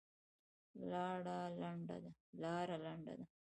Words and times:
لاره 0.89 1.39
لنډه 2.81 3.05
ده. 3.19 3.23